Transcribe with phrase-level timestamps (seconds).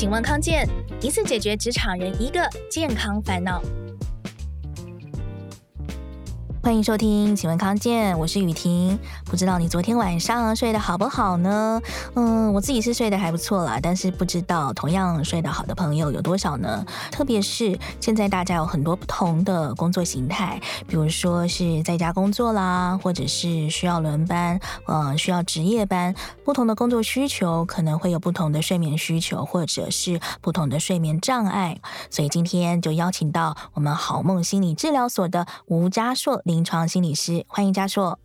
[0.00, 0.66] 请问康健，
[1.02, 3.60] 一次解决职场人一个健康烦恼。
[6.70, 8.96] 欢迎收听，请问康健，我是雨婷。
[9.24, 11.82] 不知道你昨天晚上睡得好不好呢？
[12.14, 16.86] 嗯，我自己是睡得还不错啦，但是不知道同样睡得好的朋友有多少呢？
[17.10, 26.14] 特别是现在大家有很多不同的工作形态，比如说是在家工作啦，或者是需要轮班，嗯，需要值夜班，
[26.44, 31.80] 不同的工作需求可能会有不同的睡眠需求，或者是不同的睡眠障碍。
[32.10, 36.40] 所以今天就邀请到我们好梦心理治疗所的吴家硕。
[36.60, 38.18] 临床心理师，欢迎嘉硕。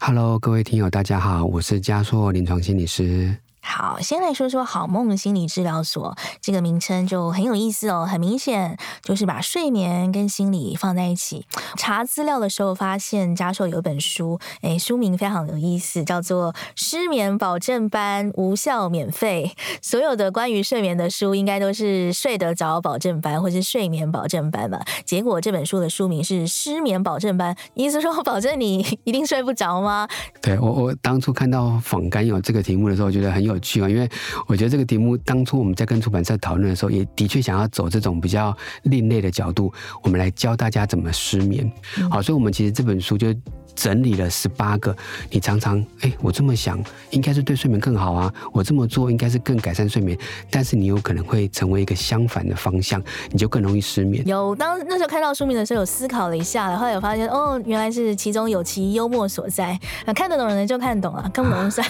[0.00, 3.32] Hello，各位听友，大家好，我是嘉硕临床心理师。
[3.68, 11.44] 好，先来说说好梦心理治疗所这个名称就很有意思哦，很明显就是把睡眠跟心理放在一起。
[11.76, 19.52] 查资料的时候发现，家硕有一本书，哎，书名非常有意思，叫做《失眠保证班无效免费》。
[19.82, 24.80] 所有的关于睡眠的书，应该都是睡得着保证班或是睡眠保证班吧？
[25.04, 30.08] 结果这本书的书名是《失眠保证班》，意思说 保证你一定睡不着吗？
[30.40, 33.55] 对，我，我当初看到访干有这个题目的时候，觉得很有。
[33.88, 34.08] 因为
[34.46, 41.70] 我觉得这个题目当初我们在跟出版社讨论的时候，也的确想要走这种比较另类的角度，我们来教大家怎么失眠。
[42.10, 43.34] 好，所以我们其实这本书就。
[43.76, 44.96] 整理了十八个，
[45.30, 48.32] 你常常哎，我这么想，应该是对睡眠更好啊。
[48.52, 50.18] 我这么做应该是更改善睡眠，
[50.50, 54.26] 但是你有可能会成为一个相反的方向，你就更容易失眠。
[54.26, 59.78] 有，当那时候看到书名的时候，有思考了一下，后来有发现哦，原来是其中有其幽默所在。
[60.14, 61.86] 看得懂的人就看懂了，看不懂就算。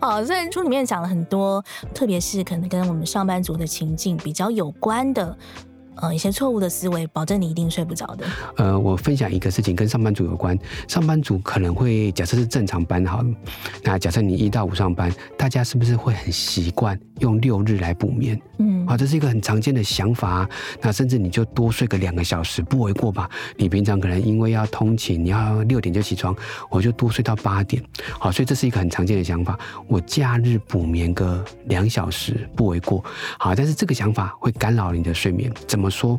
[0.00, 1.62] 好，所以书里面讲了很多，
[1.94, 5.36] 特别是可能跟我们上班族的情境比较有关的。
[6.00, 8.26] 呃，一些错误的思维，保证你一定睡不着的。
[8.56, 10.56] 呃，我分享一个事情跟上班族有关。
[10.86, 13.28] 上班族可能会假设是正常班好了，
[13.82, 18.40] 那假设你一到五上班，大家是不是会很习惯用六日来补眠？
[18.58, 20.48] 嗯，好，这是一个很常见的想法啊。
[20.80, 23.28] 那甚至你就多睡个两个小时不为过吧？
[23.56, 26.32] 你平常可能因为要通勤，你要六点就起床，
[26.70, 27.82] 我就多睡到八点。
[28.20, 29.58] 好，所以这是一个很常见的想法。
[29.88, 33.04] 我假日补眠个两小时不为过。
[33.36, 35.87] 好，但是这个想法会干扰你的睡眠，怎么？
[35.88, 36.18] 说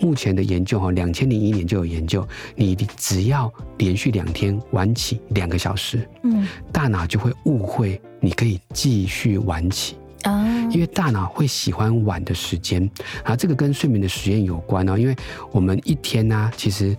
[0.00, 12.88] 目前的研究哈，两千零一年就有研究，你只要连续两天晚起两个小时，嗯，大脑就会误会你可以继续晚起啊，因为大脑会喜欢晚的时间
[13.24, 15.16] 啊，这个跟睡眠的实验有关哦，因为
[15.50, 16.96] 我们一天呢，其实。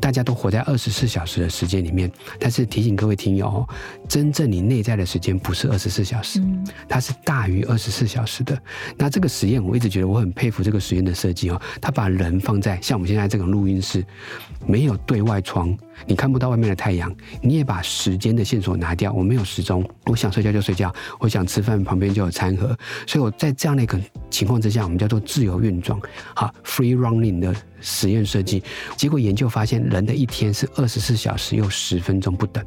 [0.00, 3.68] 大家都活在二十四小时的时间里面，但是提醒各位听友哦，
[4.08, 6.42] 真正你内在的时间不是二十四小时，
[6.88, 8.60] 它是大于二十四小时的。
[8.96, 14.04] 那这个实验，我一直觉得我很佩服这个实验的设计哦，他把人放在像我们现在这种录音室，
[14.66, 15.76] 没有对外窗。
[16.06, 19.12] 你看不到外面的太阳，你也把时间的线索拿掉。
[19.12, 22.76] 我没有时钟，我想睡觉就睡觉，我想吃饭旁边就有餐盒。
[23.06, 23.98] 所以我在这样的一个
[24.30, 25.98] 情况之下，我们叫做自由运转，
[26.34, 28.62] 好，free running 的实验设计。
[28.96, 32.64] 结果研究发现，人的一天是二十四小时又十分钟不等，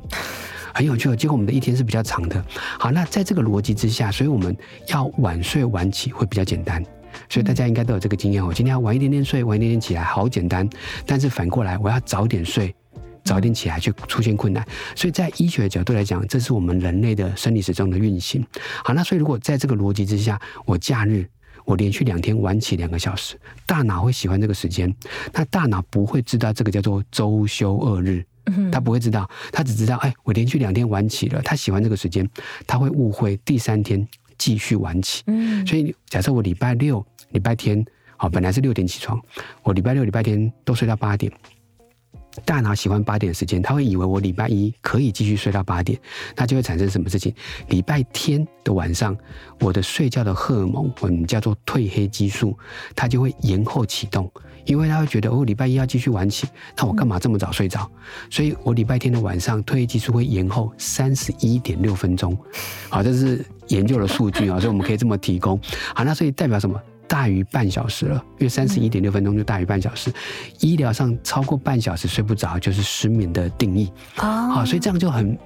[0.73, 1.16] 很有趣哦。
[1.16, 2.45] 结果我们的一天是比较长的。
[2.79, 4.56] 好，那在这个逻辑之下，所以我们
[4.89, 6.83] 要晚睡晚起会比较简单。
[7.29, 8.51] 所以大家应该都有这个经验哦。
[8.53, 10.67] 今天要晚一点点睡，晚一点点起来，好简单。
[11.06, 12.73] 但是反过来，我要早点睡。
[13.23, 18.45] 早点起来就出现困难，所以在医学的角度来讲，这是我们人类的生理时钟的运行。
[18.84, 21.25] 好，那所以如果在这个逻辑之下，我假日
[21.66, 24.94] 我连续两天晚起两个小时，大脑会喜欢这个时间。
[25.31, 28.25] 那大脑不会知道这个叫做周休二日，
[28.69, 32.29] 他不会知道，他只知道，哎，我连续两天晚起了，他喜欢这个时间，
[32.67, 34.06] 他会误会第三天
[34.38, 35.23] 继续晚起。
[35.28, 37.85] 嗯，所以假设我礼拜六、礼拜天，
[38.17, 39.17] 好，本来是六点起床，
[39.62, 41.31] 我礼拜六、礼拜天都睡到八点。
[42.45, 45.99] 大脑喜欢八点时间，他会以为我礼拜一可以继续睡到八点，
[46.35, 47.33] 那就会产生什么事情？
[47.67, 49.16] 礼拜天的晚上，
[49.59, 52.57] 我的睡觉的荷尔蒙，我们叫做褪黑激素，
[52.95, 54.31] 它就会延后启动，
[54.66, 57.89] 因为他会觉得哦，礼拜一要继续晚起，那我干嘛这么早睡着？
[58.29, 62.35] 所以我礼拜天的晚上，褪黑激素会延后三十一点六分钟。
[62.89, 65.59] 好，这是研究的数据啊，所以我们可以这么提供。
[65.94, 66.81] 好，那所以代表什么？
[67.13, 70.12] 大于半小时了，因为三十一点六分钟就大于半小时。
[70.62, 73.92] 医疗上超过半小时睡不着，就是失眠的定义。
[74.15, 75.38] 好，所以这样就很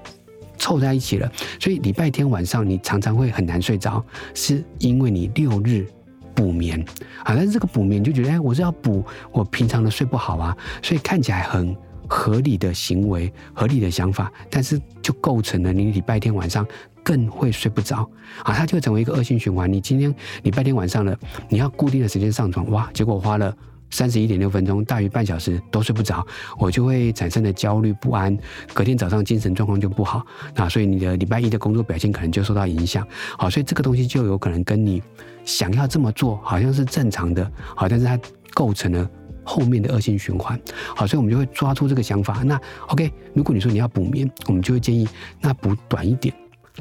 [0.57, 1.29] 凑在一起了。
[1.59, 4.01] 所以礼拜天晚上你常常会很难睡着，
[4.33, 5.85] 是因为你六日
[6.33, 6.79] 补眠
[7.25, 7.35] 啊。
[7.35, 9.03] 但是这个补眠就觉得，哎，我是要补
[9.33, 11.75] 我平常的睡不好啊，所以看起来很
[12.07, 16.65] 合理的行为、合理的想法，但是就构成了你礼拜天晚上。
[17.03, 17.99] 更会睡不着
[18.43, 19.71] 啊，它就会成为一个恶性循环。
[19.71, 20.13] 你今天
[20.43, 21.17] 礼拜天晚上了，
[21.47, 23.55] 你要固定的时间上床，哇，结果花了
[23.89, 26.27] 三十一点六分钟大于半小时都睡不着，
[26.59, 28.37] 我就会产生的焦虑不安，
[28.73, 30.21] 隔天早上精神状况就不好，
[30.53, 33.07] 那所以你的礼拜一的工作表现可能就受到影响。
[33.37, 35.01] 好，所以这个东西就有可能跟你
[35.45, 38.19] 想要这么做好像是正常的，好，但是它
[38.53, 39.09] 构成了
[39.47, 40.59] 后面的恶性循环。
[40.95, 42.43] 好，所以我们就会抓住这个想法。
[42.43, 42.59] 那
[42.89, 45.07] OK，如果你说你要补眠，我们就会建议
[45.41, 46.35] 那补短一点。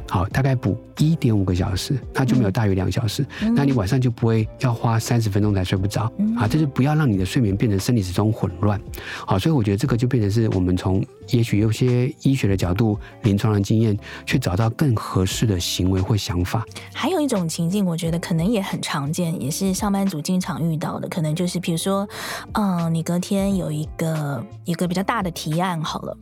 [0.09, 3.55] 好，大概补一点五个小时，那就没有大于两小时，嗯。
[3.55, 6.37] 那你晚上就不会要花三十分钟才睡不着，嗯。
[6.37, 8.81] 啊，就是不要让你的睡眠变成生理时钟混乱。
[9.27, 16.65] 好，所以我觉得这个就变成是我们从也许有些医学的角度、临床的经验，去找到更合适的行为或想法。
[16.93, 22.09] 还有一种情境，我觉得可能也很常见，也是上班族经常遇到的，可能就是比如说，
[22.53, 26.17] 嗯，你隔天有一个一个比较大的提案好了，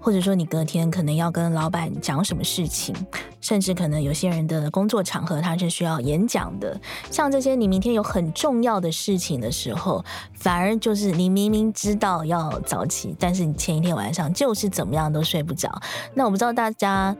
[0.00, 2.94] 或者说你隔天可能要跟老板讲什么事情。
[3.40, 6.80] 甚至可能有些人的工作场合他是需要演讲的，
[7.10, 15.70] 像这些你明天有很重要的事情的时候，反而就是你明明知道要早起，但是你前一天晚上就是怎么样都睡不着。
[16.14, 17.16] 那我不知道大家。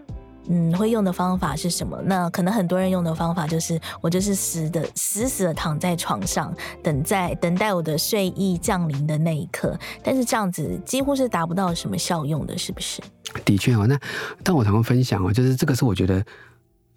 [0.48, 2.00] 嗯，会用的方法是什么？
[2.06, 6.52] 那可能很多人用的方法就是，我就是死的死死的躺在床上，
[6.82, 9.78] 等在等待我的睡意降临的那一刻。
[10.02, 13.00] 但是这样子几乎是达不到什么效用的，是不是？
[13.44, 14.00] 的确哦，那
[14.42, 16.25] 但我常常分享哦，就是这个是我觉得，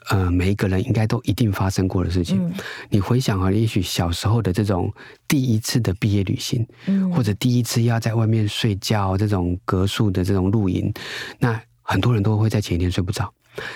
[0.10, 2.44] 呃，每一个人应该都一定发生过的事情。
[2.48, 2.54] 嗯、
[2.90, 4.92] 你回想啊，也许小时候的这种
[5.28, 10.92] 第一次的毕业旅行，嗯，或者第一次要在外面睡觉这种隔宿的这种露营，
[11.38, 11.62] 那。
[11.84, 13.32] 很多人都会在前一天睡不着，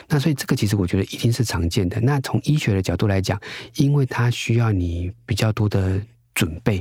[0.07, 1.99] 那所以这个其实我觉得一定是常见的。
[2.01, 3.39] 那从医学的角度来讲，
[3.75, 6.01] 因为它需要你比较多的
[6.37, 6.77] 准备，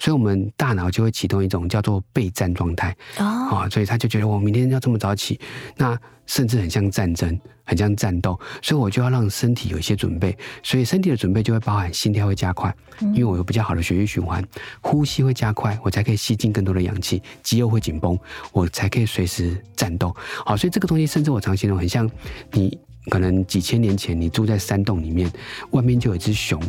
[0.00, 5.38] 所以我们大脑就会启动一种叫做备战状态啊、哦，所以他就觉得我明天要这么早起，
[5.76, 14.44] 那甚至很像战争，很像战斗，所以我就要让身体有一些准备，所以身体的准备就会包含心跳会加快，因为我有比较好的血液循环，
[14.80, 18.18] 呼吸会加快，我才可以吸进更多的氧气，肌肉会紧绷，
[18.50, 20.12] 我才可以随时战斗。
[20.44, 22.10] 好，所以这个东西甚至我常形容很像
[22.50, 22.76] 你
[23.08, 25.30] 可能几千年前你住在山洞里面，
[25.70, 26.60] 外面就有一只熊。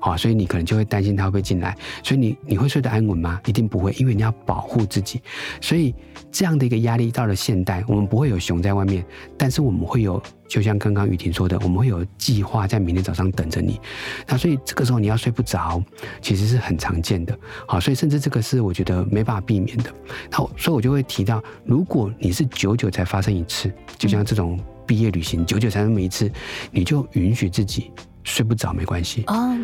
[0.00, 3.40] 好，所以你可能就会担心他会不会进来，所以你你会睡得安稳吗？
[3.46, 5.20] 一定不会，因为你要保护自己。
[5.60, 5.94] 所以
[6.30, 9.04] 这样的一个压力到了现代，我们不会有熊在外面，
[9.36, 13.80] 但是我们会有，就像刚刚雨婷说的，我们会有计划在明天早上等着你。
[14.26, 15.82] 那所以这个时候你要睡不着，
[16.20, 17.36] 其实是很常见的。
[17.66, 19.92] 好，所以甚至这个是我觉得没办法避免的。
[20.30, 26.30] 好，所以我就会提到，如果你是久久才发生一次，就像这种毕业旅行，久久才那么一次，
[26.70, 27.90] 你就允许自己。
[28.28, 29.58] 睡不着没关系啊，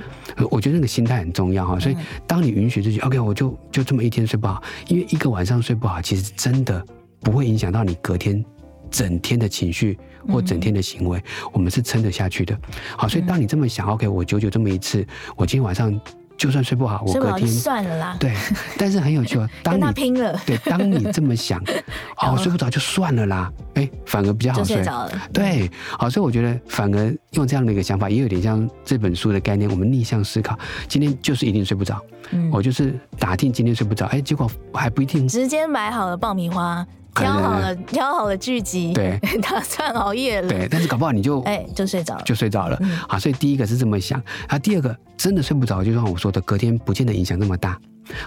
[0.50, 1.78] 我觉得那个心态很重要哈。
[1.78, 1.96] 所以
[2.26, 6.84] 当你允许自己，OK，我就就这么一天睡不好，因为一个晚上睡不好，其实真的
[7.20, 8.43] 不会影响到你隔天
[8.90, 11.22] 整天的情绪或整天的行为，
[11.52, 12.58] 我们是撑得下去的。
[12.96, 15.06] 好，所以当你这么想，OK，我久久这么一次，
[15.37, 16.00] 我今天晚上。
[16.37, 18.17] 就算睡不好，我隔天算了啦。
[18.19, 18.35] 对，
[18.77, 19.49] 但是很有趣哦。
[19.63, 21.63] 当你拼了， 对，当你这么想，
[22.21, 23.53] 哦，睡不着就算了啦。
[23.75, 24.77] 哎，反而比较好睡。
[24.77, 25.13] 睡着了。
[25.33, 29.71] 对，好，所以我觉得反而用这样的一个想法，也有点像这本书的概念。
[29.71, 30.59] 我们逆向思考，
[30.89, 32.01] 今天就是一定睡不着。
[32.31, 35.27] 嗯，我就是打听今天睡不着，哎，结果还不一定。
[35.29, 36.87] 直接买好了爆米花。
[37.14, 47.78] 挑好了，挑好了剧集，对， 打算熬夜了，对，但是搞不好你就 哎就睡着了，就睡着了，嗯，好，所以第一个是这么想，啊，第二个真的睡不着，就像我说的，隔天不见得影响那么大，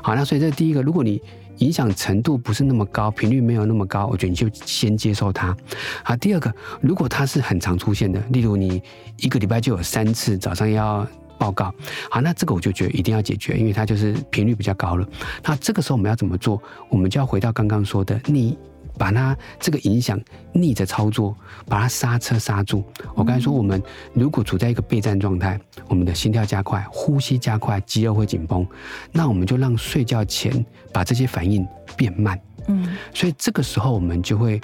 [0.01, 1.21] 好，那所以这第一个，如果你
[1.57, 5.55] 影响程度不是那么高，频率没有那么高，我觉得你就先接受它，
[6.03, 8.81] 好，第二个，如果它是很常出现的，例如你
[9.17, 11.05] 一个礼拜就有三次早上要
[11.37, 11.73] 报告，
[12.09, 15.07] 好，那这个我就觉得一定要解决，因为它就是频率比较高了，
[15.43, 16.61] 那这个时候我们要怎么做？
[16.89, 18.57] 我们就要回到刚刚说的你。
[18.97, 20.19] 把它这个影响
[20.51, 21.35] 逆着操作，
[21.67, 22.83] 把它刹车刹住。
[23.15, 23.81] 我刚才说，我们
[24.13, 28.65] 如果处在一个备战状态，我们的心跳加快，呼吸加快，肌肉会紧绷，
[29.11, 32.39] 那我们就让睡觉前把这些反应变慢。
[32.67, 34.59] 嗯，所以这个时候我们就会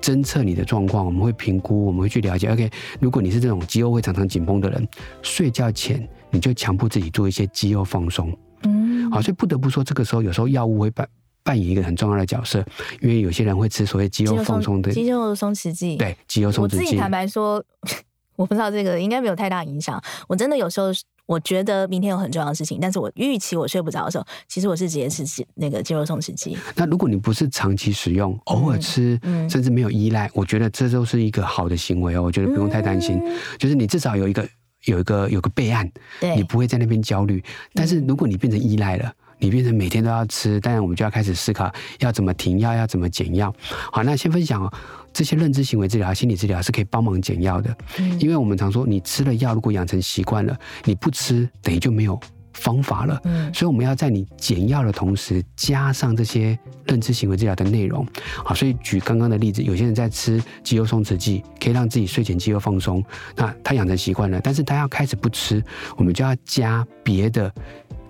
[0.00, 2.48] 侦测你的状况，我们会评估，我们会去了解。
[2.48, 4.86] OK，如果你是这种肌肉会常常紧绷的人，
[5.22, 8.36] 睡觉前你就强迫自己做一些肌肉放松。
[8.62, 11.06] 嗯，好，所以不得不说，这个时候有时候药物会把。
[11.48, 12.62] 扮演一个很重要的角色，
[13.00, 16.76] 因为有些人会吃所谓肌肉放松的肌肉松弛剂，对，肌肉松弛剂。
[16.76, 17.64] 我自己坦白说，
[18.36, 19.98] 我不知道这个应该没有太大影响。
[20.28, 20.88] 我真的有时候
[21.24, 25.24] 我觉得明天有很重要的事情，但是我预期我睡不着的时候，其实我是直接吃
[25.54, 26.54] 那个肌肉松弛剂。
[26.76, 32.22] 那如果你不是长期使用，偶尔吃，嗯，甚至没有依赖，我觉得这都是一个好的行为哦。
[32.24, 34.46] 我觉得不用太担心，嗯，就是你至少有一个
[34.84, 35.90] 有一个有个备案，
[36.20, 37.42] 对，你不会在那边焦虑。
[37.72, 39.10] 但是如果你变成依赖了。
[39.38, 43.54] 你变成每天都要吃，当然我们就要开始思考要怎么停药，要怎么减药。
[43.92, 44.72] 好，那先分享哦，
[45.12, 47.76] 这些认知行为治疗、心理治疗是可以帮忙减药的。
[47.98, 52.18] 嗯，因为我们常说，你吃了药，如果养成习惯了，你不吃等于就没有
[52.52, 53.20] 方法了。
[53.24, 58.06] 嗯，所以我们要在你减药的同时，加上这些认知行为治疗的内容。
[58.44, 63.04] 好，所以举刚刚的例子，有些人在吃肌肉松弛剂，可以让自己睡前肌肉放松。
[63.36, 65.62] 那他养成习惯了，但是他要开始不吃，
[65.96, 67.52] 我们就要加别的。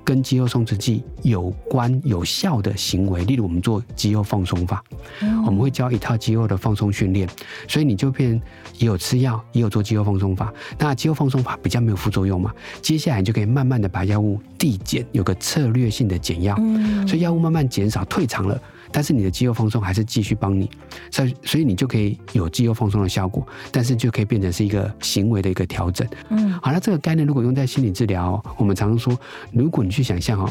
[0.08, 4.82] 跟肌肉松弛剂有关有效的行为，例如我们做肌肉放松法，
[5.20, 7.28] 嗯、我们会教一套肌肉的放松训练，
[7.68, 8.40] 所以你就变
[8.78, 10.50] 也有吃药，也有做肌肉放松法。
[10.78, 12.50] 那肌肉放松法比较没有副作用嘛？
[12.80, 18.58] 接下来你就可以慢慢的把药物递减，有个策略性的减药，嗯、所以药物慢慢减少退场了。
[18.90, 20.70] 但是你的肌肉放松还是继续帮你，
[21.10, 26.06] 所以所以你就可以有肌肉放松的效果，但是就可以变成是一个行为的一个调整。
[26.30, 29.18] 嗯，好，那这个概念如果用在心理治疗，我们常常说，
[29.52, 30.50] 如果你去想象哦，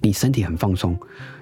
[0.00, 0.96] 你身体很放松，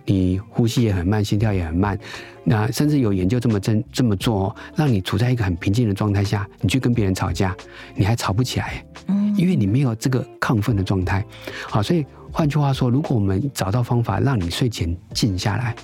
[0.05, 1.99] 你呼吸也很慢，心跳也很慢，
[2.45, 7.55] 那甚至有研究这么真这么做哦，让你处在一个很平静的状态下，你去跟别人吵架，
[7.95, 11.25] 你还吵不起来，嗯，因为你没有这个亢奋的状态。
[11.69, 15.75] 好，所以换句话说，如果我们找到方法让你睡前静下来。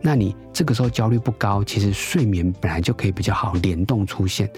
[0.00, 4.48] 那你这个时候焦虑不高，其实睡眠本来就可以比较好联动出现。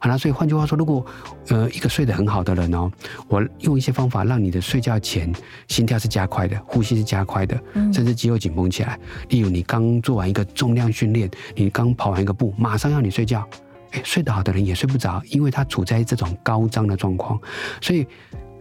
[0.00, 1.04] 好了，所以换句话说，如果
[1.48, 2.90] 呃一个睡得很好的人哦，
[3.28, 5.32] 我用一些方法让你的睡觉前
[5.68, 7.60] 心跳是加快的，呼吸是加快的，
[7.92, 8.98] 甚至肌肉紧绷起来。
[9.28, 13.46] 例如你刚做完一个重量训练，你刚跑完一个步，马上要你睡觉，
[13.90, 17.40] 哎，睡得好的人也睡不着，因为他处在这种高张的状况，
[17.80, 18.06] 所以。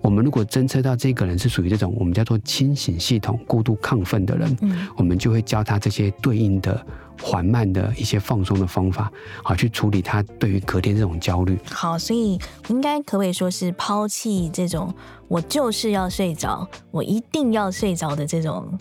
[0.01, 6.83] 我们如果侦测到这个人是属于这种我们叫做清醒系统过度亢奋的人，嗯，我们就会教他这些对应的
[7.21, 9.11] 缓慢的一些放松的方法，
[9.43, 11.57] 好去处理他对于隔天这种焦虑。
[11.69, 12.39] 好，所以
[12.69, 14.93] 应该可不可以说是抛弃这种
[15.27, 18.77] 我就是要睡着，我一定要睡着的这种，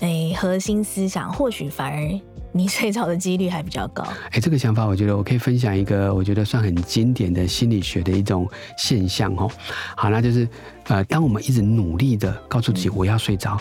[0.00, 2.20] 哎，核心思想，或许反而。
[2.52, 4.04] 你睡着的几率还比较高。
[4.30, 9.50] 哎，这个想法我觉得我可以分享一个，我觉得算很经典的心理学的一种现象哦。
[9.96, 10.48] 好，那就是
[10.88, 13.56] 呃，当我们一直努力的告诉自己我要睡着，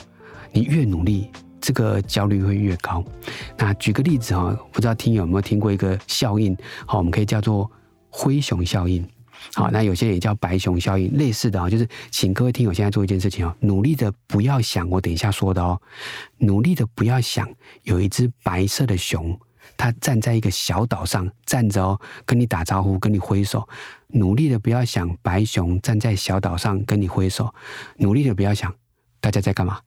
[0.52, 1.30] 你越努力，
[1.62, 3.04] 这个焦虑会越高。
[3.58, 6.58] 那举个例子哈，不知道听友有没有听过一个效应？
[6.86, 7.70] 好，我们可以叫做
[8.10, 9.08] 灰熊效应。
[9.54, 15.82] 好，那有些也叫白熊效应，类似的啊，就是请各位听友现在做一件事情哦，努力的不要想我等一下说的哦，
[16.38, 17.50] 努力的不要想
[17.84, 19.40] 有一只白色的熊，
[19.78, 23.68] 它站在一个小岛上站着哦，跟你打招呼，跟你挥手。
[24.08, 27.54] 努力的不要想白熊站在小岛上跟你挥手，
[27.98, 28.74] 努力的不要想
[29.20, 29.80] 大家在干嘛。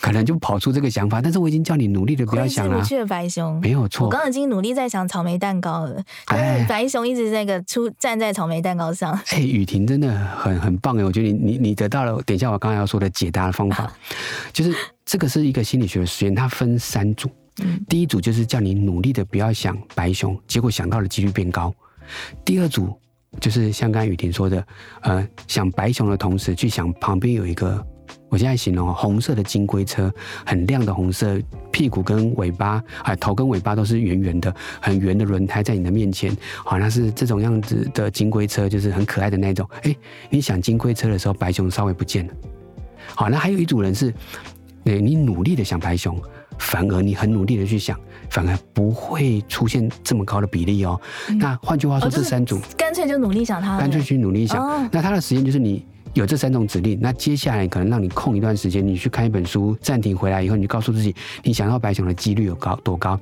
[0.00, 2.78] 可能就跑出这个想法，但是我已经叫你努力的不要想了。
[2.78, 6.02] 回去的白熊没有错，我刚刚已经努力在想草莓蛋糕了。
[6.26, 9.12] 哎，白熊一直在那个出站在草莓蛋糕上。
[9.28, 13.92] 哎，雨婷真的很很棒哎，我觉得你你你得到了，等一下我刚才要说的解答的方法，
[14.52, 17.28] 就是这个是一个心理学的实验，它分三组。
[17.86, 21.74] 第一组就是叫你努力的不要想白熊，结果想到的几率变高。
[22.42, 22.98] 第二组
[23.38, 24.66] 就是像刚才雨婷说的，
[25.02, 27.86] 呃，想白熊的同时去想旁边有一个。
[28.30, 30.10] 我现在形容红色的金龟车，
[30.46, 31.36] 很亮的红色，
[31.72, 36.34] 屁股跟尾巴，啊，头跟尾巴都是圆圆的，很圆的轮胎在你的面前，
[36.64, 39.68] 好像是这种样子的金龟车，就是很可爱的那种。
[39.82, 39.94] 哎，
[40.30, 42.32] 你想金龟车的时候，白熊稍微不见了。
[43.16, 44.14] 好，那还有一组人是，
[44.84, 46.16] 你努力的想白熊，
[46.56, 51.00] 反而你很努力的去想，反而不会出现这么高的比例哦。
[51.28, 54.64] 嗯、那换句话说，这三组干脆就努力想它，干脆去努力想。
[54.64, 55.84] 哦、那他的实验就是你。
[56.14, 61.14] 有这三种指令，那接下来可能让你空一段时间，你去看一本书，暂停回来以后，你就告诉自己，
[61.44, 63.18] 你想要白想的几率有高多高？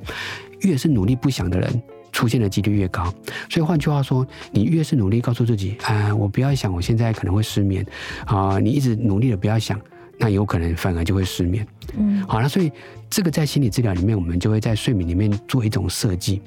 [0.62, 3.04] 越是努力不想的人，出现的几率越高。
[3.50, 7.84] 所以换句话说，你越是努力告诉自己，啊，我不要想，我现在可能会失眠，
[8.24, 9.78] 啊，你一直努力的不要想，
[10.18, 11.66] 那有可能反而就会失眠。
[11.96, 12.72] 嗯，好了，所以
[13.10, 16.40] 这个在心理治疗里面，我们就会在睡眠里面做一种设计，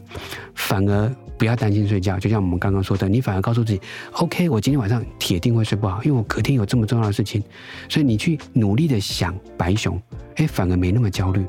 [0.55, 1.15] 反而。
[1.41, 3.81] 不要担心睡觉，就像我们刚刚说的，你反而告诉自己
[4.11, 7.43] ，OK，我今天晚上铁定会睡不好，因为我隔天有这么重要的事情，
[7.89, 9.99] 所以你去努力的想白熊，
[10.35, 11.43] 哎，反而没那么焦虑。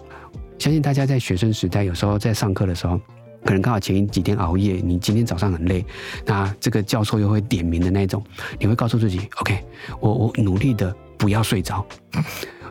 [0.59, 2.99] 相信大家在学生时代，有时候在上课的时候，
[3.45, 5.85] 可能刚好前一几天熬夜，你今天早上很累，
[6.25, 8.25] 那这个教授又会点名的那种，
[8.59, 9.63] 你会告诉自己，OK，
[10.01, 11.87] 我我努力的不要睡着。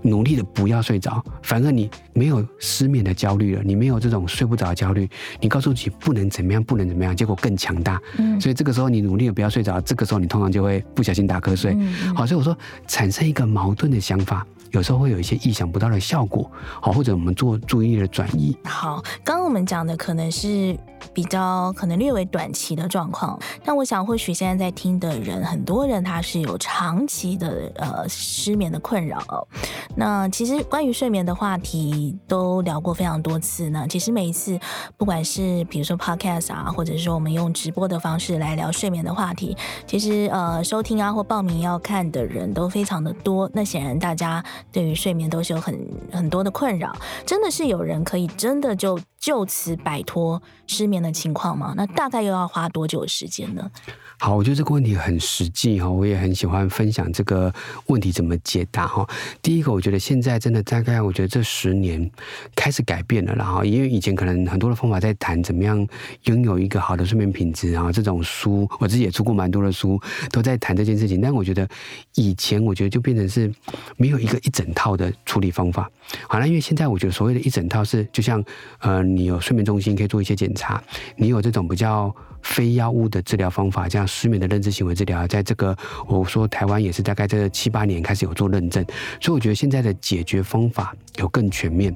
[0.02, 8.02] 努力的不要睡着，反而你没有失眠的焦虑了，你没有这种睡不着的焦虑，你告诉自己不能怎么样，不能怎么样，结果更强大。
[8.18, 11.74] 嗯，所以这个时候你努力的不要睡着，这个时候你通常就会不小心打瞌睡。
[11.78, 16.50] 嗯，好，所以我说产生一个矛盾的想法，有时候会有一些意想不到的效果。
[16.82, 18.58] 好，或者我们做注意力的转移。
[18.66, 20.78] 好，刚刚我们讲的可能是
[21.14, 23.40] 比较可能略为短期的状况。
[23.64, 29.48] 但我想，或许现在在听的人，很多人他是有长期的呃失眠的困扰。
[29.96, 33.86] 那其实关于睡眠的话题都聊过非常多次呢。
[33.90, 34.58] 其实每一次，
[34.98, 43.50] 不管是比如说 podcast 啊，或者是说我们用直播的方式来聊睡眠的话题，其实呃收听啊或报名要看的人都非常的多。
[43.54, 45.78] 那显然大家对于睡眠都是有很
[46.12, 46.96] 很多的困扰。
[47.26, 51.74] 真的是有人可以真的就就此摆脱失眠的情况吗？
[51.78, 53.72] 那大概又要花多久时间呢？
[54.18, 57.54] 好，我觉得这个问题很实际哈，我也很喜欢分享这个
[57.88, 59.08] 问题怎么解答哈。
[59.42, 62.10] 第一个，我觉得现在真的大概，我觉得这十年
[62.56, 65.88] 开始改变了，然后因为以前可能很多的方法在谈怎么样
[66.24, 70.00] 拥有一个好的睡眠品质，然后这种书我自己也出过蛮多的书，
[70.32, 71.22] 都在谈这件事情。
[71.22, 71.68] 但我觉得
[72.16, 73.52] 以前我觉得就变成是
[73.98, 75.90] 没有一个一整套的处理方法。
[76.28, 78.44] 好了，因为现在我觉得所谓的一整套是，就像
[78.80, 80.82] 呃，你有睡眠中心可以做一些检查，
[81.16, 82.14] 你有这种比较。
[82.44, 85.78] 非药物的治疗方法，像失眠的认知行为治疗，在这个
[86.08, 88.84] 我说台湾也是大概这七八年开始有做认证，
[89.22, 91.96] 所以我觉得现在的解决方法有更全面，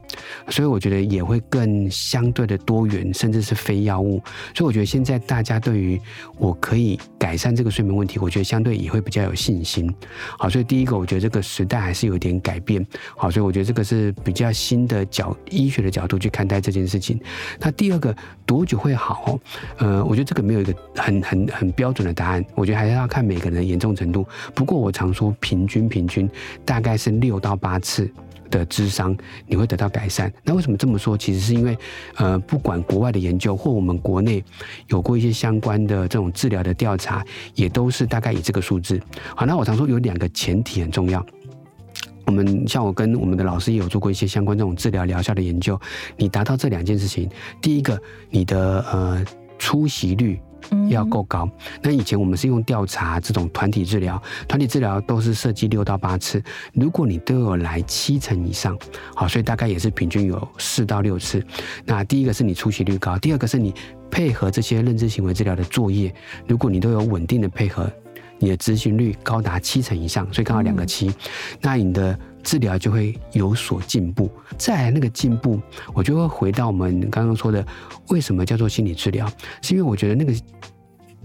[0.49, 4.21] 所以我觉得也会更相对的多元，甚至是非药物。
[4.53, 5.99] 所以我觉得现在大家对于
[6.37, 9.91] 我可以改善这个睡眠问题，我觉得相对也会比较有信心。
[10.37, 12.85] 好，所以第一个，我觉得这个时代还是有点改变。
[13.17, 17.19] 好，所以我觉得这个是比较新的角医学的角度去看待这件事情。
[17.59, 18.15] 那第二个，
[18.45, 19.39] 多久会好？
[19.77, 20.35] 呃，我觉得这。
[20.35, 24.27] 个没有一个很很很标准的答案，我觉得还是要看每个人的严重程度。
[24.53, 26.29] 不过我常说，平均平均
[26.65, 28.11] 大概是六到八次
[28.49, 29.15] 的智商，
[29.47, 30.31] 你会得到改善。
[30.43, 31.17] 那为什么这么说？
[31.17, 31.77] 其实是因为，
[32.15, 34.43] 呃，不管国外的研究或我们国内
[34.87, 38.99] 有过一些相关的这种治疗的调查，也都是大概以这个数字。
[39.35, 41.25] 好，那我常说有两个前提很重要。
[42.25, 45.79] 我们像我跟我们的老师也有做过一些相关这种治疗疗效的研究。
[46.17, 47.29] 你达到这两件事情，
[47.61, 49.25] 第一个，你的呃。
[49.57, 50.39] 出席率
[50.89, 51.49] 要够高。
[51.81, 56.41] 那以前我们是用调查这种团体治疗，团体治疗都是设计六到八次。
[56.73, 58.77] 如果你都有来七成以上，
[59.15, 61.43] 好，所以大概也是平均有四到六次。
[61.85, 63.73] 那第一个是你出席率高，第二个是你
[64.09, 66.13] 配合这些认知行为治疗的作业，
[66.47, 67.91] 如果你都有稳定的配合，
[68.39, 71.13] 你的执行率高达七成以上，所以刚好两个七，
[71.61, 72.17] 那你的。
[72.45, 75.59] 治疗就会有所进步，再来那个进步，
[75.93, 77.65] 我就会回到我们刚刚说的，
[78.09, 79.27] 为什么叫做心理治疗？
[79.63, 80.31] 是因为我觉得那个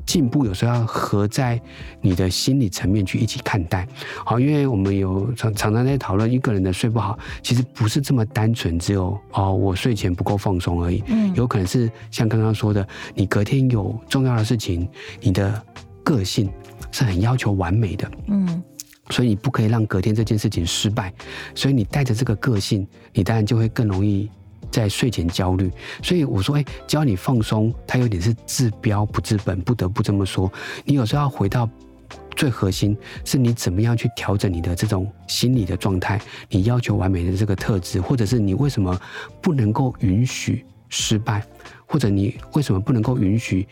[0.07, 1.61] 进步有时候要合在
[2.01, 3.87] 你的心理层面去一起看待。
[4.25, 11.05] 好，因为我们有常常常在讨论一个人的睡不好，其实不是这么单纯，只有哦我睡前不够放松而已。
[11.07, 14.89] 嗯，有可能是像刚刚说的，你隔天有重要的事情，
[15.21, 15.63] 你的
[16.03, 16.51] 个性
[16.91, 18.11] 是很要求完美的。
[18.29, 18.63] 嗯。
[19.11, 21.13] 所以你不可以让隔天这件事情失败，
[21.55, 24.31] 所以你带着这个个性，你当然就会更容易
[24.71, 25.71] 在睡前焦虑。
[26.03, 30.51] 所以我说，哎，只要你放松，它有点是治标不治本，不得不这么说。
[30.85, 31.69] 你有时候要回到
[32.37, 38.99] 最核心，是你怎么样去调整你的这种心理的状态，你要求完美的这个特质，或者是你为什么
[39.43, 41.45] 不能够允许失败，
[41.85, 43.67] 或者你为什么不能够允许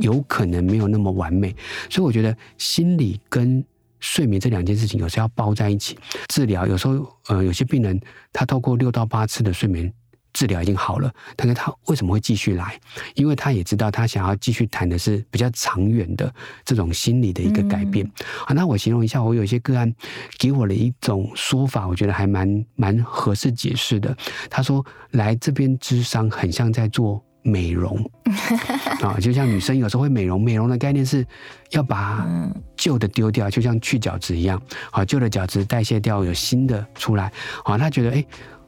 [0.00, 1.54] 有可能没有那么完美？
[1.90, 3.64] 所以我觉得心理跟
[4.04, 6.66] 睡眠这两件事情有时候要包在一起治疗。
[6.66, 7.98] 有时候，呃，有些病人
[8.34, 9.90] 他透过六到八次的睡眠
[10.34, 12.78] 治疗已经好了，但是他为什么会继续来？
[13.14, 16.30] 因为他也知道他想要继续谈的是比较长远的
[16.66, 18.06] 这种心理的一个改变。
[18.46, 19.90] 好，那我形容一下，我有一些个案
[20.38, 24.14] 给我的一种说法，我觉得还蛮蛮合适解释的。
[24.50, 27.24] 他说来这边咨商很像在做。
[27.44, 27.96] 美容
[29.02, 31.24] 啊，就像女生有时候会美容，美容的概念是
[31.72, 32.26] 要把
[32.74, 37.30] 旧的丢掉，就像去角质一样，好，旧的角质代谢掉，有新的出来。
[37.62, 38.24] 好，他觉得，哎，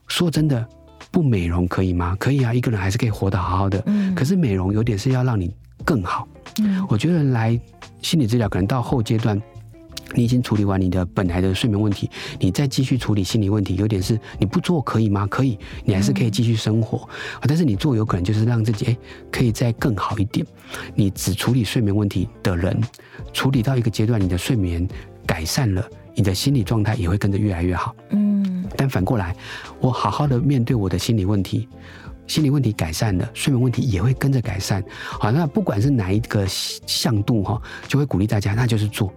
[0.07, 0.65] 说真的，
[1.11, 2.15] 不美容可以吗？
[2.21, 3.83] 可以啊，一个人还是可以活得好好的。
[4.15, 5.51] 可是美容有点是要让你
[5.83, 6.29] 更好。
[6.89, 7.59] 我觉得来
[8.03, 9.41] 心理治疗可能到后阶段。
[10.15, 15.27] 你已经处理完你的本来的睡眠问题，你再继续处理心理问题，有点是你不做可以吗？
[15.27, 17.09] 可以，你还是可以继续生活，
[17.43, 18.97] 但是你做有可能就是让自己诶
[19.31, 20.47] 可以再更好一点。
[20.95, 22.81] 你只处理睡眠问题的人，
[23.33, 24.87] 处理到一个阶段，你的睡眠
[25.27, 27.95] 改善了，你的心理状态也会跟着越来越好。
[28.11, 29.37] 嗯，但反过来，
[29.81, 31.69] 我好好的面对我的心理问题。
[32.27, 34.83] 心理问题改善了，睡眠问题也会跟着改善。
[34.99, 39.13] 好，那不管是哪一个向度哈，就会鼓励大家，那就是做。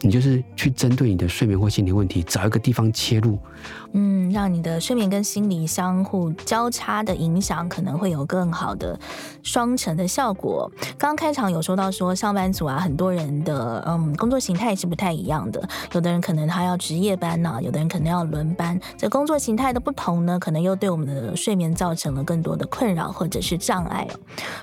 [0.00, 3.38] 你就是去针对你的睡眠或心理问题，找一个地方切入。
[3.92, 8.98] 嗯，让你的睡眠跟心理相互交叉的影响，可能会有更好的
[9.42, 10.70] 双层的效果。
[10.98, 15.68] 刚开场有说到说，上班族啊，很多人的嗯工作形态是不太一样的。
[15.92, 18.78] 有的人可能他要值夜班呢、有的人可能要轮班。
[18.96, 24.18] 这工作形态的不同呢，可能又对我们的睡眠造成了更多的困扰或者是障碍哦。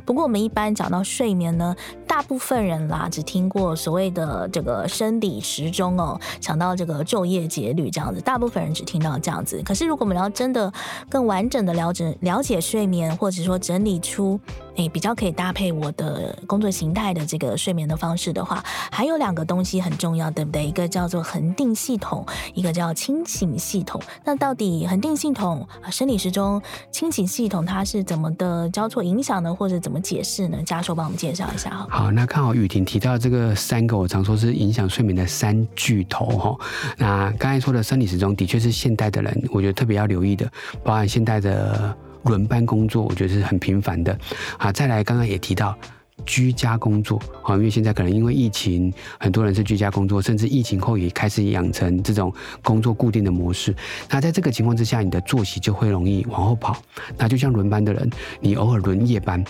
[0.06, 1.76] 不过我们一般讲到睡眠呢，
[2.08, 9.20] 大部分人啦只听过所谓的这个生理时钟哦，想到这个昼夜节律这样子，大部分人只听到。
[9.22, 10.72] 这样子，可是如果我们要真的
[11.10, 14.40] 更完整的了解了解睡眠，或者说整理出
[14.80, 20.66] 诶比较可以搭配我的工作形态的这个睡眠的方式的话，还有两个东西很重要，对不对？
[20.66, 24.02] 一个叫做恒定系统，一个叫清醒系统。
[24.24, 26.62] 那到底恒定系统、生理时钟、
[26.92, 29.54] 清醒系统它是怎么的交错影响呢？
[29.54, 30.64] 或者怎么解释呢？
[30.64, 31.88] 家硕帮我们介绍一下好。
[31.90, 36.58] 好，那刚好雨婷提到这个三个，我常说是影响睡眠的三巨头哈。
[36.98, 40.50] 那刚才说的生理时钟的确是现代的人，我觉得特别要留意的，
[40.84, 44.18] 包含现代的轮班工作，我觉得是很频繁的。
[44.58, 45.78] 啊，再来，刚刚也提到
[46.26, 53.74] 居家工作，啊，因为现在可能因为疫情，很多人是居家工作，甚至疫情后也开始养成这种工作固定的模式。
[54.10, 56.76] 那在这个情况之下，你的作息就会容易往后跑。
[57.18, 58.10] 那就像轮班的人，
[58.42, 59.44] 你偶尔轮夜班，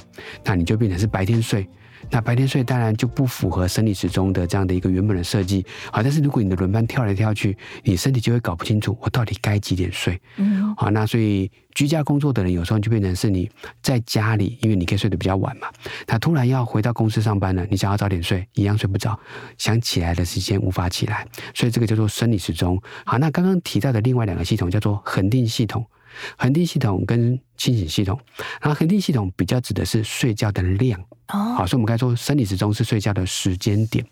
[0.44, 1.68] 那你就变成是白天睡。
[2.12, 13.50] 那白天睡当然就不符合生理时钟的这样的一个原本的设计，好，但是如果你的轮班跳来跳去，你身体就会搞不清楚我到底该几点睡，嗯，好，那所以居家工作的人有时候就变成是你
[13.82, 15.68] 在家里，因为你可以睡得比较晚嘛，
[16.08, 19.18] 他突然要回到公司上班了，你想要早点睡，一样睡不着，
[19.58, 22.82] 想起来的时间无法起来，所以这个叫做生理时钟。
[23.06, 25.86] 好，那刚刚提到的另外两个系统叫做恒定系统。
[26.38, 28.20] 恒定系统跟清醒系统，
[28.62, 34.06] 然后恒定系统比较指的是睡觉的量，好，所以我们刚才说生理时钟是睡觉的时间点，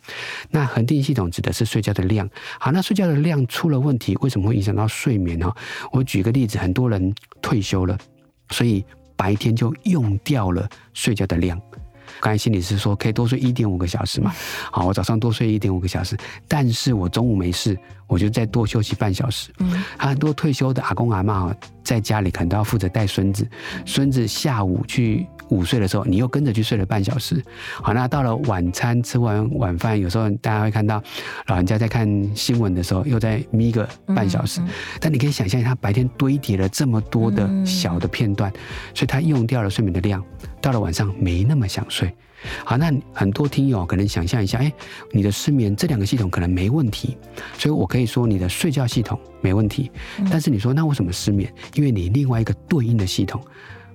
[0.52, 2.30] 那恒定系统指的是睡觉的量。
[2.60, 5.52] 好，那睡觉的量出了问题，为什么会影响到睡眠呢？
[5.92, 7.98] 我举个例子，很多人退休了，
[8.52, 8.84] 所以
[9.16, 11.60] 白天就用掉了睡觉的量。
[12.20, 14.34] 刚才心理师说可以多睡一点五个小时嘛，
[14.72, 17.78] 好，我早上多睡一点五个小时，但是我中午没事，
[18.08, 19.52] 我就再多休息半小时。
[19.60, 21.54] 嗯，很多退休的阿公阿妈
[21.84, 23.48] 在家里可能都要负责带孙子，
[23.86, 27.44] 孙子下午去午睡的时候，你又跟着去睡了半小时。
[27.82, 31.02] 好，那到了晚餐吃完晚饭，有时候大家会看到
[31.48, 34.62] 老人家在看新闻的时候，又在眯个半小时。
[35.00, 38.52] 但你可以想象，他白天堆叠了这么多的小的片段，
[38.94, 40.24] 所以他用掉了睡眠的量。
[40.60, 42.14] 到了晚上没那么想睡，
[42.66, 44.74] 好，那很多听友可能想象一下，哎，
[45.12, 47.16] 你的失眠这两个系统可能没问题，
[47.58, 49.92] 所以我可以说你的睡觉系统没问题，
[50.32, 51.54] 但是你说那为什么失眠？
[51.76, 53.40] 因为你另外一个对应的系统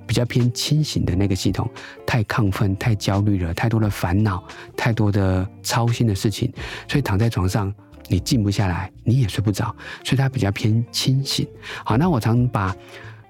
[0.06, 1.68] 比较偏清醒的那个系统
[2.06, 4.42] 太亢奋、太焦虑了，太多的烦恼、
[4.76, 6.52] 太多的操心的事情，
[6.88, 7.72] 所以躺在床上
[8.08, 11.46] 你静不下来，你也睡不着，所以它比较偏清醒。
[11.84, 12.74] 好，那我常把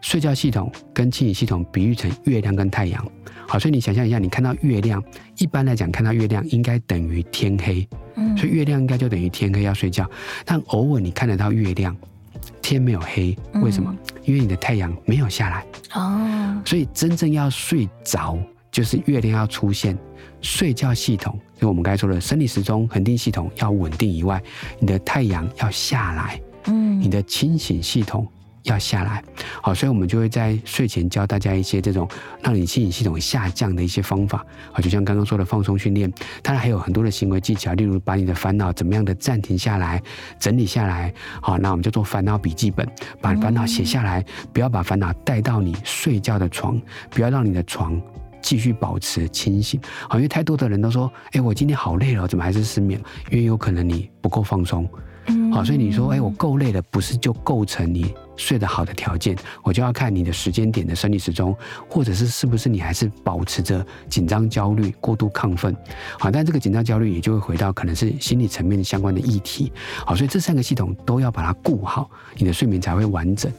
[0.01, 3.07] 睡觉系统跟清醒系统比喻成月亮跟太阳。
[3.47, 5.03] 好，所以你想象一下，你看到月亮，
[5.39, 10.09] 一般来讲看到月亮应该等于天黑，嗯，所以月亮应该就等于天黑要睡觉。
[10.45, 11.95] 但偶尔你看得到月亮，
[12.63, 13.95] 天没有黑，为什么？
[14.15, 16.63] 嗯，因为你的太阳没有下来哦。
[16.65, 18.39] 所以真正要睡着，
[18.71, 19.99] 就是月亮要出现，
[20.41, 24.43] 睡觉系统就我们刚才说的生理时钟恒定系统要稳定以外，
[24.79, 28.27] 你的太阳要下来，嗯，你的清醒系统。
[28.65, 29.23] 要下来，
[29.61, 32.09] 好，所以我们就会在睡前教大家一些这种
[32.43, 36.11] 让你心理系统下降的一些方法，好，就像刚刚说的放松训练，
[36.43, 40.01] 当然还有很多的行为技巧，例如把你的烦恼怎么样的暂停下来、
[40.39, 42.89] 整理下来，好，那我们就做烦恼笔记本，
[43.21, 48.01] 把烦恼写下来，不要把烦恼带到你睡觉的床，不要让你的床
[48.41, 53.01] 继续保持清醒，好，因为太多的人都说，哎，我今天好累了，怎么还是失眠？
[53.31, 54.89] 因为有可能你不够放松。
[55.53, 59.37] 好，所以你说，哎，我够累了，不是就构成你睡得好的条件？
[59.63, 61.57] 我就要看你的时间点的生理时钟，
[61.89, 65.77] 或者是是不是你还是保持着紧张、焦虑、过度亢奋？
[66.19, 69.73] 好，但这个紧张、焦虑也就会回到可能是心理层面相关的议题。
[70.07, 73.53] 好，所以这三个系统都要把它顾好，你的睡眠才会完整。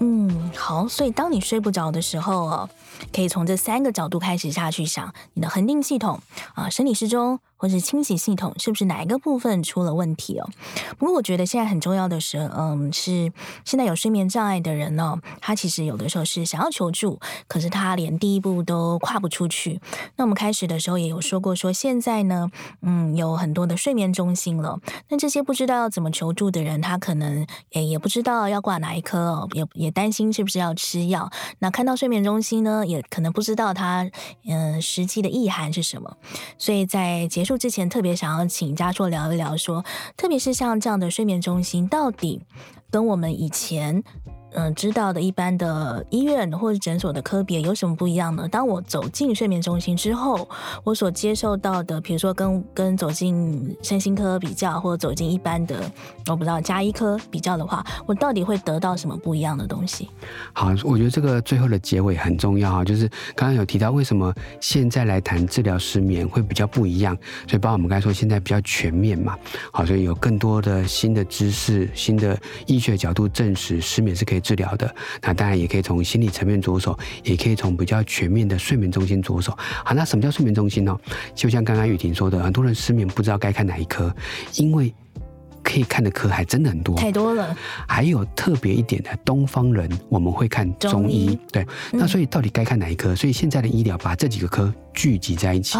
[0.00, 2.70] 嗯，好，所以当你睡不着的时候哦，
[3.12, 6.20] 可以从这三个角度开始下去想，你的恒定系统
[6.54, 7.40] 啊，生理时钟。
[7.62, 10.50] 或是清洗系统是不是哪一个部分出了问题哦？
[10.98, 13.32] 不过我觉得现在很重要的是，嗯，是
[13.64, 19.80] 现在有睡眠障碍的人呢，他其实有的时候是想要求助，可是他连第一步都跨不出去。
[20.16, 24.80] 那我们开始的时候也有说过，说现在呢，嗯，有很多的睡眠中心了。
[25.08, 31.30] 那这些不知道要怎么求助的人，他可能也也不知道要挂哪一科哦，也也担心是不是要吃药。
[31.60, 34.10] 那看到睡眠中心，呢，也可能不知道它
[34.46, 36.16] 嗯、实际的意涵是什么。
[36.58, 39.84] 所以在结束之前，特别想要请嘉硕聊一聊，说
[40.16, 42.42] 特别是像这样的睡眠中心，到底
[42.90, 44.04] 跟我们以前。
[44.54, 48.46] 嗯，知道的一般的医院或者诊所的科别有什么不一样呢？
[48.48, 50.48] 当我走进睡眠中心之后，
[50.84, 55.90] 我所接受到的，比如说跟跟走进身心科比较，或者走进一般的
[56.26, 60.10] 我不知道家医科比较的话，我到底会得到什么不一样的东西？
[60.52, 67.16] 好，我觉得这个最后的结尾很重要啊，就是刚刚有提到为什么现在来谈治疗失眠会比较不一样，
[67.48, 69.34] 所以包括我们刚才说现在比较全面嘛，
[69.72, 79.56] 好，所以有更多的新的知识、新的医学角度证实失眠是可以治疗的，那当然也可以从心理层面着手，也可以从比较全面的睡眠中心着手。
[79.84, 80.94] 好，那什么叫睡眠中心呢？
[81.34, 84.14] 就像刚刚雨婷说的，很多人失眠不知道该看哪一科，
[84.56, 84.92] 因为
[85.62, 87.56] 可以看的科还真的很多，太多了。
[87.86, 91.66] 还有特别一点的，东方人我们会看中医，中医对。
[91.92, 93.14] 那所以到底该看哪一科？
[93.14, 94.72] 所以现在的医疗把这几个科。
[94.94, 95.78] 聚集在一起，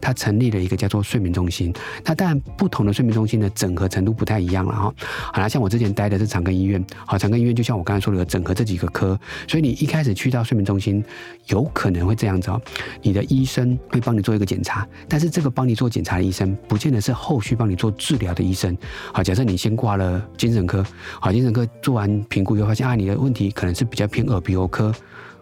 [0.00, 1.72] 他成立了一个叫做睡眠中心。
[2.04, 4.94] 那当然，不同的睡眠中心的整合程度不太一样了哈。
[5.32, 11.04] 好了，像我之前待的是长庚医院，好，长庚医院就像我刚才说的，整合这几个科，所以你一开始去到睡眠中心，
[11.46, 12.60] 有可能会这样子哦。
[13.02, 18.76] 你的医生会帮你做一个检查，但是这个帮你做检查的医生，不见得是后续帮你做治疗的医生。
[19.12, 20.84] 好，假设你先挂了精神科，
[21.20, 24.92] 好，精神科做完评估以后发现啊，你的问题可能是比较偏耳鼻喉科。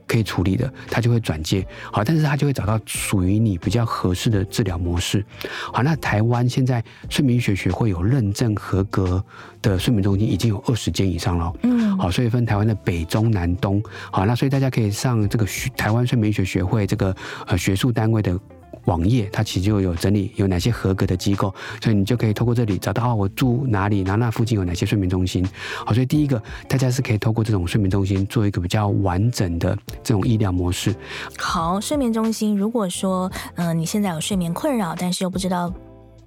[0.07, 5.25] 可以处理的，他就会转介，好，但是他就会找到属于你比较合适的治疗模式。
[5.73, 9.23] 好，那台湾现在睡眠医学学会有认证合格
[9.61, 17.14] 的睡眠中心已经有二十间以上了，嗯，好，所以分台湾的北中南东，好，那所以大家可以上这个台湾睡眠医学学会这个
[17.47, 18.38] 呃学术单位的。
[18.87, 25.46] 网页它其实就有整理有哪些合格的机构，所以你就可以透过这里找到我住哪里，然后那附近有哪些睡眠中心。
[25.85, 30.94] 好，所以第一个大家是可以透过这种睡眠中心做一个比较完整的这种医疗模式。
[31.38, 35.72] 好，睡眠中心如果说嗯、你现在有睡眠困扰，但是又不知道。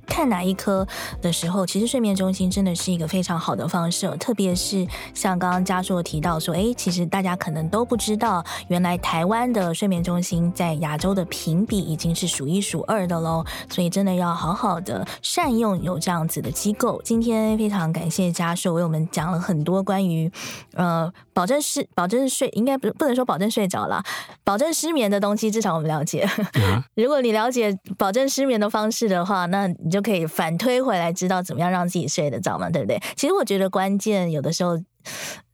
[0.09, 0.85] 看哪一科
[1.21, 16.99] 的时候，其实睡眠中心真的是一个非常好的方式，特别是像刚刚家硕提到说，哎，其实大家可能都不知道，原来台湾的睡眠中心在亚洲的评比已经是数一数二的喽，所以真的要好好的善用有这样子的机构。
[17.05, 20.29] 今天非常感谢家硕为我们讲了很多关于
[20.73, 24.03] 呃保证失保证睡，应该不不能说保证睡着了，
[24.43, 26.27] 保证失眠的东西，至少我们了解。
[26.95, 29.98] 如果你了解保证失眠的方式的话，那你就。
[29.99, 32.97] 就可以反推回来，知道怎么样让自己睡得着嘛，对不对？
[33.17, 34.79] 其实我觉得关键有的时候，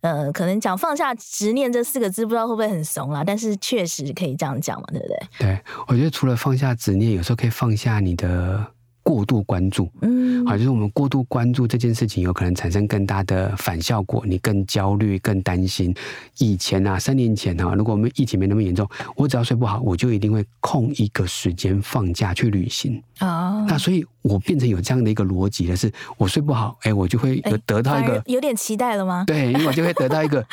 [0.02, 5.18] 呃，可能讲放下执念这四个字，不知道会不会很怂啦，但是确实可以这样讲嘛，对不对？
[5.40, 8.68] 对，我觉得除了放下执念，有时候可以放下你的。
[9.08, 15.94] 过度关注，嗯，好，就是我们过度关注这件事情，有可能产生更大的反效果，你更焦虑、更担心。
[16.40, 23.64] 以前啊，三年前啊，如果我们疫情没那么严重，我只要睡不好，我就一定会空一个时间放假去旅行啊。
[23.70, 29.24] 那所以，我变成有这样的一个逻辑的是，我睡不好，哎，我就会有得到一个有点期待了吗？
[29.28, 30.46] 对，因为我就会得到一个。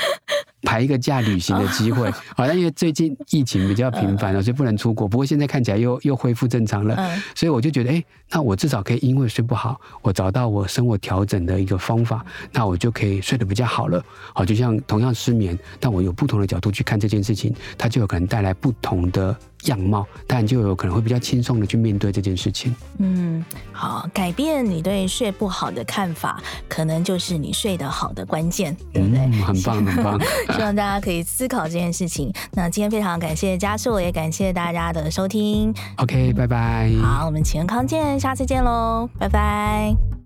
[0.65, 5.09] 排一个假旅行的机会， 好像因为最近疫情比较频繁了，所以不能出国。
[5.09, 6.97] 不过现在看起来又又恢复正常了，
[7.35, 14.01] 所以我就觉得，哎，那我至少可以因为睡不好，我找到我生活调整的一个方法，那我就可以睡得比较好了。
[14.33, 19.37] 好，就像同样失眠，但我有不同的角度去看这件事情，它就有可能带来不同的。
[19.65, 22.75] 样貌，当然就有可能会比较轻松的去面对这件事情。
[22.99, 29.19] 嗯，好，改变你对睡不好的看法，可能就是你睡得好的关键，对不对？
[29.21, 30.21] 嗯，很棒， 很棒。
[30.55, 32.33] 希望大家可以思考这件事情。
[32.53, 35.75] 那今天非常感谢家硕，也感谢大家的收听。
[35.97, 36.91] OK，拜拜。
[37.03, 40.22] 好，我们启恩康健，下次见喽，拜拜。